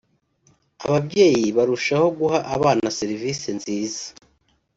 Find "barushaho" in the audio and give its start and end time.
1.57-2.07